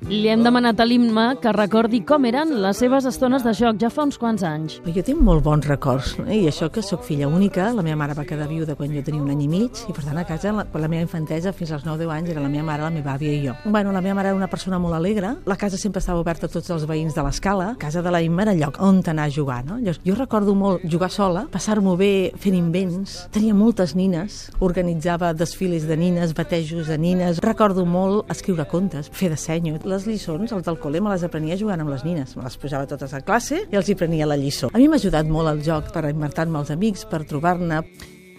Li 0.06 0.28
hem 0.30 0.44
demanat 0.46 0.78
a 0.78 0.86
l'Imma 0.86 1.24
que 1.42 1.50
recordi 1.56 2.04
com 2.06 2.28
eren 2.30 2.52
les 2.62 2.78
seves 2.78 3.08
estones 3.10 3.42
de 3.42 3.50
joc 3.58 3.80
ja 3.82 3.90
fa 3.90 4.04
uns 4.06 4.20
quants 4.22 4.44
anys. 4.46 4.76
Jo 4.86 5.02
tinc 5.02 5.18
molt 5.26 5.42
bons 5.42 5.66
records, 5.66 6.12
i 6.30 6.44
això 6.46 6.68
que 6.70 6.84
sóc 6.86 7.02
filla 7.08 7.26
única, 7.26 7.72
la 7.74 7.82
meva 7.82 7.98
mare 7.98 8.14
va 8.14 8.26
quedar 8.30 8.46
viuda 8.46 8.76
quan 8.78 8.94
jo 8.94 9.02
tenia 9.02 9.24
un 9.24 9.32
any 9.34 9.42
i 9.42 9.50
mig, 9.50 9.82
i 9.90 9.96
per 9.98 10.04
tant 10.06 10.20
a 10.22 10.26
casa, 10.30 10.52
la, 10.54 10.66
la 10.70 10.90
meva 10.92 11.02
infantesa, 11.02 11.56
fins 11.58 11.72
als 11.74 11.88
9-10 11.88 12.14
anys, 12.14 12.30
era 12.36 12.44
la 12.44 12.52
meva 12.54 12.68
mare, 12.68 12.86
la 12.86 12.92
meva 12.94 13.16
àvia 13.16 13.34
i 13.34 13.40
jo. 13.48 13.56
Bueno, 13.66 13.96
la 13.96 14.04
meva 14.06 14.20
mare 14.20 14.30
era 14.30 14.38
una 14.38 14.50
persona 14.52 14.78
molt 14.78 14.94
alegre, 14.94 15.32
la 15.50 15.58
casa 15.58 15.80
sempre 15.82 16.04
estava 16.04 16.22
oberta 16.22 16.46
a 16.46 16.54
tots 16.54 16.70
els 16.76 16.86
veïns 16.86 17.18
de 17.18 17.26
l'escala, 17.26 17.72
casa 17.82 18.06
de 18.06 18.14
la 18.14 18.22
Imma 18.22 18.46
era 18.46 18.54
lloc 18.54 18.78
on 18.78 19.02
anar 19.10 19.26
a 19.26 19.34
jugar, 19.34 19.64
no? 19.66 19.80
Jo, 19.82 19.98
jo 20.06 20.20
recordo 20.22 20.54
molt 20.54 20.86
jugar 20.86 21.10
sola, 21.10 21.48
passar-m'ho 21.50 21.98
bé 21.98 22.12
fent 22.38 22.60
invents, 22.60 23.18
tenia 23.34 23.58
moltes 23.58 23.98
nines, 23.98 24.52
organitzava 24.62 25.34
desfiles 25.34 25.90
de 25.90 25.98
nines, 25.98 26.38
batejos 26.38 26.94
de 26.94 27.02
nines, 27.02 27.42
recordo 27.42 27.90
molt 27.90 28.30
escriure 28.30 28.70
contes, 28.70 29.10
fer 29.10 29.34
de 29.34 29.42
senyo. 29.42 29.82
Les 29.96 30.05
lliçons, 30.08 30.52
els 30.56 30.66
del 30.66 30.80
col·le, 30.82 31.02
me 31.04 31.14
les 31.14 31.24
aprenia 31.28 31.58
jugant 31.60 31.82
amb 31.84 31.94
les 31.94 32.04
nines. 32.08 32.36
Me 32.38 32.44
les 32.46 32.58
posava 32.62 32.88
totes 32.90 33.14
a 33.14 33.22
classe 33.26 33.66
i 33.72 33.80
els 33.80 33.90
hi 33.90 33.98
prenia 34.00 34.28
la 34.30 34.40
lliçó. 34.40 34.72
A 34.74 34.82
mi 34.82 34.90
m'ha 34.90 35.02
ajudat 35.02 35.30
molt 35.30 35.52
el 35.52 35.64
joc 35.66 35.94
per 35.96 36.08
inventar-me 36.10 36.62
els 36.62 36.74
amics, 36.74 37.06
per 37.10 37.26
trobar-ne. 37.28 37.84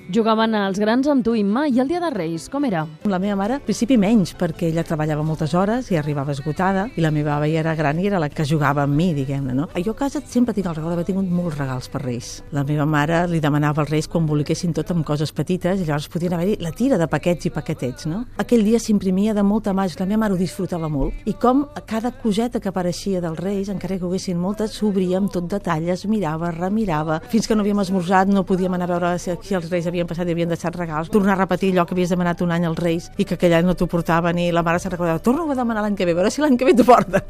Jugaven 0.06 0.54
als 0.54 0.78
grans 0.78 1.08
amb 1.10 1.24
tu, 1.26 1.32
Imma, 1.34 1.64
i 1.66 1.80
el 1.82 1.88
dia 1.90 1.98
de 1.98 2.12
Reis, 2.14 2.44
com 2.46 2.62
era? 2.64 2.84
La 3.10 3.18
meva 3.18 3.34
mare, 3.34 3.56
al 3.56 3.62
principi 3.66 3.96
menys, 3.98 4.36
perquè 4.38 4.68
ella 4.68 4.84
treballava 4.86 5.24
moltes 5.26 5.50
hores 5.58 5.88
i 5.90 5.96
arribava 5.98 6.30
esgotada, 6.30 6.84
i 6.94 7.02
la 7.02 7.10
meva 7.10 7.32
àvia 7.34 7.58
era 7.58 7.72
gran 7.74 7.98
i 7.98 8.06
era 8.06 8.20
la 8.22 8.28
que 8.30 8.46
jugava 8.46 8.84
amb 8.86 8.94
mi, 8.94 9.08
diguem-ne, 9.16 9.56
no? 9.58 9.66
Jo 9.82 9.96
a 9.96 9.98
casa 9.98 10.22
sempre 10.22 10.54
tinc 10.54 10.68
el 10.70 10.76
regal 10.76 10.94
d'haver 10.94 11.06
tingut 11.08 11.26
molts 11.26 11.58
regals 11.58 11.90
per 11.90 12.04
Reis. 12.04 12.28
La 12.54 12.62
meva 12.62 12.86
mare 12.86 13.24
li 13.26 13.40
demanava 13.42 13.82
als 13.82 13.90
Reis 13.90 14.06
quan 14.06 14.28
volguessin 14.30 14.76
tot 14.78 14.92
amb 14.94 15.02
coses 15.08 15.34
petites, 15.34 15.82
i 15.82 15.88
llavors 15.88 16.06
podien 16.06 16.38
haver-hi 16.38 16.54
la 16.62 16.70
tira 16.70 17.00
de 17.02 17.10
paquets 17.10 17.50
i 17.50 17.52
paquetets, 17.58 18.06
no? 18.06 18.22
Aquell 18.38 18.62
dia 18.62 18.78
s'imprimia 18.78 19.34
de 19.34 19.42
molta 19.42 19.74
màgia, 19.74 19.98
la 20.04 20.06
meva 20.12 20.22
mare 20.22 20.38
ho 20.38 20.38
disfrutava 20.38 20.86
molt, 20.86 21.18
i 21.26 21.34
com 21.34 21.66
cada 21.82 22.14
coseta 22.14 22.62
que 22.62 22.70
apareixia 22.70 23.24
dels 23.24 23.42
Reis, 23.42 23.74
encara 23.74 23.98
que 23.98 24.06
ho 24.06 24.12
haguessin 24.12 24.38
moltes, 24.38 24.78
s'obria 24.78 25.18
amb 25.18 25.34
tot 25.34 25.50
detall, 25.50 25.90
es 25.90 26.06
mirava, 26.06 26.54
remirava, 26.54 27.18
fins 27.26 27.50
que 27.50 27.58
no 27.58 27.66
havíem 27.66 27.82
esmorzat, 27.82 28.30
no 28.30 28.46
podíem 28.46 28.78
anar 28.78 28.86
a 28.86 28.94
veure 28.94 29.14
si 29.18 29.34
els 29.34 29.66
Reis 29.66 29.90
havien 29.90 29.95
passat 30.04 30.28
i 30.28 30.36
havien 30.36 30.52
deixat 30.52 30.76
regals, 30.76 31.08
tornar 31.08 31.32
a 31.32 31.40
repetir 31.40 31.72
allò 31.72 31.86
que 31.88 31.96
havies 31.96 32.12
demanat 32.12 32.44
un 32.44 32.52
any 32.52 32.68
als 32.68 32.78
Reis 32.78 33.10
i 33.16 33.24
que 33.24 33.40
aquell 33.40 33.56
any 33.56 33.64
no 33.64 33.74
t'ho 33.74 33.88
portaven 33.88 34.36
i 34.36 34.50
la 34.52 34.62
mare 34.66 34.78
se'n 34.78 34.92
recordava, 34.92 35.24
torna 35.24 35.48
a 35.48 35.56
demanar 35.56 35.86
l'any 35.86 35.96
que 35.96 36.04
ve, 36.04 36.12
a 36.12 36.20
veure 36.20 36.30
si 36.30 36.44
l'any 36.44 36.60
que 36.60 36.68
ve 36.68 36.76
t'ho 36.76 36.84
porta. 36.84 37.24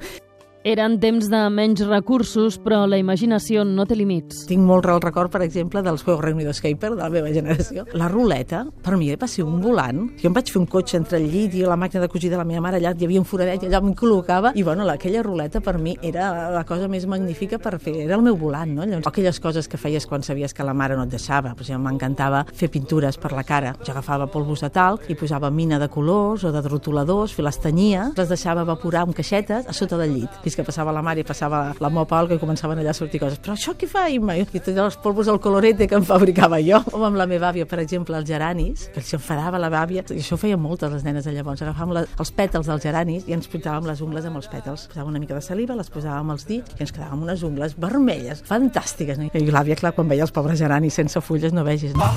Eren 0.67 0.97
temps 0.99 1.29
de 1.31 1.41
menys 1.55 1.79
recursos, 1.87 2.57
però 2.59 2.81
la 2.91 2.99
imaginació 2.99 3.63
no 3.63 3.85
té 3.87 3.95
límits. 3.95 4.41
Tinc 4.51 4.65
molt 4.67 4.89
el 4.91 4.99
record, 4.99 5.31
per 5.31 5.45
exemple, 5.45 5.79
dels 5.87 6.03
Juegos 6.03 6.25
Reunidos 6.25 6.57
Escaper 6.57 6.89
de 6.91 7.05
la 7.05 7.07
meva 7.09 7.29
generació. 7.31 7.85
La 7.95 8.09
ruleta, 8.11 8.65
per 8.83 8.97
mi, 8.99 9.13
va 9.15 9.29
ser 9.31 9.45
un 9.47 9.61
volant. 9.63 10.01
Jo 10.19 10.27
em 10.27 10.35
vaig 10.35 10.51
fer 10.51 10.59
un 10.59 10.67
cotxe 10.67 10.97
entre 10.99 11.21
el 11.21 11.29
llit 11.31 11.55
i 11.55 11.63
la 11.63 11.77
màquina 11.79 12.03
de 12.03 12.09
cosir 12.11 12.33
de 12.33 12.41
la 12.41 12.43
meva 12.49 12.65
mare, 12.65 12.81
allà 12.81 12.91
hi 12.99 13.07
havia 13.07 13.23
un 13.23 13.29
foradet 13.31 13.63
allà 13.69 13.79
em 13.79 13.93
col·locava, 13.95 14.51
i 14.59 14.65
bueno, 14.67 14.89
aquella 14.91 15.23
ruleta 15.23 15.63
per 15.63 15.77
mi 15.79 15.95
era 16.03 16.33
la 16.51 16.65
cosa 16.67 16.91
més 16.91 17.07
magnífica 17.07 17.63
per 17.63 17.77
fer, 17.79 17.95
era 18.09 18.19
el 18.19 18.27
meu 18.27 18.35
volant, 18.35 18.75
no? 18.75 18.83
Llavors, 18.83 19.07
aquelles 19.07 19.39
coses 19.39 19.71
que 19.71 19.79
feies 19.79 20.11
quan 20.11 20.27
sabies 20.27 20.51
que 20.51 20.67
la 20.67 20.75
mare 20.75 20.99
no 20.99 21.07
et 21.07 21.15
deixava, 21.15 21.55
per 21.55 21.63
exemple, 21.63 21.87
m'encantava 21.87 22.43
fer 22.51 22.73
pintures 22.75 23.21
per 23.23 23.31
la 23.39 23.47
cara. 23.47 23.77
Jo 23.87 23.95
agafava 23.95 24.27
polvos 24.35 24.67
de 24.67 24.75
talc 24.75 25.07
i 25.07 25.15
posava 25.15 25.47
mina 25.47 25.79
de 25.79 25.87
colors 25.87 26.43
o 26.43 26.51
de 26.51 26.67
rotuladors, 26.67 27.39
les 27.39 27.63
tenyia, 27.63 28.11
les 28.19 28.35
deixava 28.35 28.67
evaporar 28.67 29.07
amb 29.07 29.15
caixetes 29.15 29.71
a 29.71 29.79
sota 29.85 30.03
del 30.03 30.19
llit, 30.19 30.43
fins 30.43 30.56
que 30.57 30.65
passava 30.67 30.93
la 30.95 31.03
mare 31.05 31.21
i 31.21 31.27
passava 31.27 31.61
la 31.81 31.91
mopa 31.93 32.17
alga 32.19 32.37
i 32.37 32.41
començaven 32.41 32.81
allà 32.81 32.93
a 32.93 32.97
sortir 32.97 33.21
coses. 33.23 33.39
Però 33.43 33.55
això 33.55 33.75
què 33.79 33.89
fa, 33.91 34.07
Imma? 34.13 34.37
I 34.37 34.47
tots 34.49 34.73
els 34.73 34.97
polvos 35.03 35.29
al 35.29 35.41
colorete 35.45 35.87
que 35.89 35.99
em 35.99 36.07
fabricava 36.07 36.59
jo. 36.65 36.81
O 36.97 37.03
amb 37.07 37.21
la 37.21 37.27
meva 37.29 37.51
àvia, 37.51 37.67
per 37.69 37.79
exemple, 37.83 38.17
els 38.17 38.29
geranis, 38.29 38.89
que 38.95 39.05
s'enfadava 39.05 39.61
la 39.61 39.71
àvia, 39.71 40.05
i 40.11 40.23
això 40.23 40.37
ho 40.37 40.41
feien 40.41 40.61
moltes 40.61 40.93
les 40.93 41.05
nenes 41.07 41.29
de 41.29 41.35
llavors. 41.37 41.63
Agafàvem 41.63 41.95
la, 41.97 42.05
els 42.19 42.33
pètals 42.37 42.71
dels 42.71 42.83
geranis 42.83 43.29
i 43.29 43.37
ens 43.37 43.51
pintàvem 43.53 43.89
les 43.91 44.03
ungles 44.05 44.27
amb 44.27 44.41
els 44.41 44.51
pètals. 44.53 44.89
Posàvem 44.93 45.13
una 45.13 45.23
mica 45.23 45.37
de 45.37 45.45
saliva, 45.45 45.77
les 45.79 45.93
posàvem 45.93 46.33
als 46.35 46.49
dits 46.49 46.79
i 46.79 46.87
ens 46.87 46.95
quedàvem 46.97 47.27
unes 47.29 47.45
ungles 47.47 47.77
vermelles, 47.79 48.43
fantàstiques. 48.49 49.21
No? 49.21 49.31
I 49.33 49.51
l'àvia, 49.53 49.77
clar, 49.79 49.95
quan 49.97 50.09
veia 50.09 50.27
els 50.27 50.35
pobres 50.35 50.59
geranis 50.59 50.97
sense 50.97 51.21
fulles, 51.21 51.53
no 51.53 51.67
vegis. 51.67 51.95
No? 51.97 52.11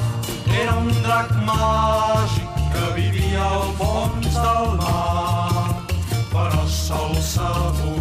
Era 0.55 0.79
un 0.79 0.89
drac 1.03 1.35
màgic 1.45 2.65
que 2.73 2.89
vivia 2.97 3.45
al 3.45 3.71
fons 3.79 4.33
del 4.39 4.75
mar, 4.79 5.85
però 6.31 6.67
sol 6.67 7.09
molt 7.19 7.98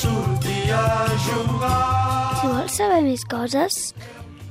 i 0.00 0.06
sortia 0.06 0.80
a 0.80 1.18
jugar. 1.18 2.40
Si 2.40 2.46
vols 2.46 2.76
saber 2.76 3.02
més 3.04 3.24
coses, 3.28 3.94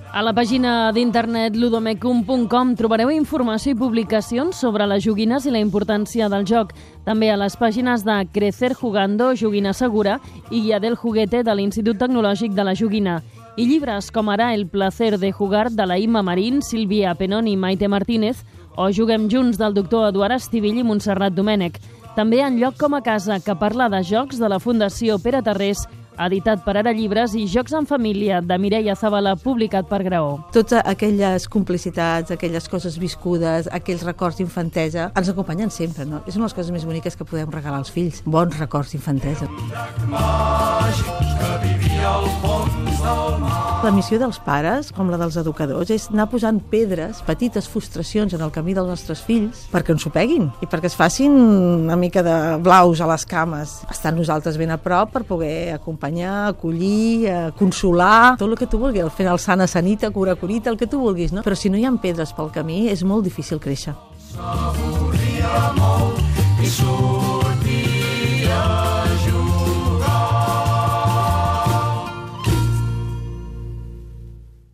A 0.10 0.24
la 0.26 0.32
pàgina 0.34 0.90
d'internet 0.90 1.54
ludomecum.com 1.54 2.72
trobareu 2.74 3.12
informació 3.14 3.76
i 3.76 3.78
publicacions 3.78 4.58
sobre 4.58 4.88
les 4.90 5.04
joguines 5.06 5.46
i 5.46 5.52
la 5.54 5.62
importància 5.62 6.26
del 6.34 6.48
joc. 6.50 6.72
També 7.06 7.30
a 7.30 7.36
les 7.38 7.54
pàgines 7.54 8.02
de 8.02 8.16
Crecer 8.34 8.74
Jugando, 8.74 9.36
Joguina 9.38 9.72
Segura 9.72 10.18
i 10.50 10.64
Guia 10.64 10.80
del 10.80 10.98
Juguete 10.98 11.44
de 11.44 11.54
l'Institut 11.54 12.02
Tecnològic 12.02 12.58
de 12.58 12.66
la 12.66 12.74
Joguina. 12.74 13.20
I 13.56 13.68
llibres 13.70 14.10
com 14.10 14.34
ara 14.34 14.56
El 14.56 14.66
placer 14.66 15.20
de 15.20 15.32
jugar 15.32 15.70
de 15.70 15.86
la 15.86 16.00
Imma 16.00 16.24
Marín, 16.24 16.64
Sílvia 16.64 17.14
Penoni 17.14 17.54
i 17.54 17.62
Maite 17.62 17.88
Martínez 17.88 18.42
o 18.78 18.90
Juguem 18.90 19.30
junts 19.30 19.62
del 19.62 19.78
doctor 19.78 20.10
Eduard 20.10 20.34
Estivill 20.42 20.82
i 20.82 20.84
Montserrat 20.84 21.38
Domènech. 21.38 21.78
També 22.16 22.42
en 22.44 22.58
lloc 22.60 22.78
com 22.80 22.96
a 22.98 23.04
casa 23.06 23.40
que 23.44 23.56
parla 23.56 23.90
de 23.92 24.02
jocs 24.04 24.40
de 24.42 24.50
la 24.50 24.60
Fundació 24.60 25.20
Pere 25.22 25.42
Tarrés 25.46 25.86
editat 26.26 26.64
per 26.66 26.76
Ara 26.80 26.94
Llibres, 26.96 27.36
i 27.36 27.46
Jocs 27.48 27.74
en 27.78 27.88
Família, 27.90 28.42
de 28.42 28.58
Mireia 28.60 28.96
Zabala, 28.96 29.36
publicat 29.40 29.88
per 29.90 30.02
Graó. 30.04 30.38
Totes 30.56 30.84
aquelles 30.84 31.48
complicitats, 31.52 32.32
aquelles 32.36 32.70
coses 32.70 33.00
viscudes, 33.00 33.70
aquells 33.72 34.06
records 34.08 34.40
d'infantesa, 34.40 35.12
ens 35.16 35.32
acompanyen 35.32 35.72
sempre, 35.72 36.06
no? 36.06 36.24
És 36.28 36.36
una 36.36 36.46
de 36.46 36.50
les 36.50 36.58
coses 36.60 36.74
més 36.76 36.86
boniques 36.88 37.16
que 37.16 37.28
podem 37.28 37.52
regalar 37.54 37.84
als 37.84 37.94
fills, 37.94 38.24
bons 38.26 38.60
records 38.60 38.96
d'infantesa. 38.96 39.50
La 43.80 43.92
missió 43.96 44.18
dels 44.20 44.38
pares, 44.44 44.90
com 44.92 45.08
la 45.08 45.18
dels 45.20 45.38
educadors, 45.40 45.88
és 45.94 46.10
anar 46.12 46.26
posant 46.32 46.58
pedres, 46.72 47.22
petites 47.24 47.68
frustracions 47.72 48.34
en 48.36 48.42
el 48.44 48.52
camí 48.52 48.74
dels 48.76 48.90
nostres 48.92 49.22
fills 49.24 49.62
perquè 49.72 49.94
ens 49.96 50.04
ho 50.04 50.12
peguin 50.12 50.50
i 50.60 50.68
perquè 50.68 50.90
es 50.92 50.98
facin 51.00 51.32
una 51.40 51.96
mica 51.96 52.20
de 52.26 52.36
blaus 52.60 53.00
a 53.00 53.08
les 53.08 53.24
cames. 53.30 53.78
Estar 53.88 54.12
nosaltres 54.16 54.60
ben 54.60 54.74
a 54.76 54.78
prop 54.84 55.14
per 55.14 55.24
poder 55.24 55.72
acompanyar, 55.78 56.09
acompanyar, 56.10 56.50
acollir, 56.50 57.28
eh, 57.28 57.52
consolar, 57.58 58.38
tot 58.38 58.50
el 58.50 58.58
que 58.58 58.68
tu 58.68 58.80
vulguis, 58.80 59.04
al 59.04 59.12
final 59.12 59.40
sana 59.40 59.68
sanita, 59.68 60.10
cura 60.12 60.36
curita, 60.36 60.70
el 60.70 60.78
que 60.78 60.88
tu 60.88 61.00
vulguis, 61.00 61.32
no? 61.32 61.42
Però 61.44 61.56
si 61.56 61.70
no 61.70 61.78
hi 61.78 61.86
ha 61.86 61.92
pedres 62.02 62.34
pel 62.34 62.52
camí, 62.52 62.90
és 62.90 63.04
molt 63.04 63.24
difícil 63.24 63.60
créixer. 63.60 63.94
S'avorria 64.34 65.74
molt 65.78 66.20
i 66.62 66.68
sortia 66.68 67.60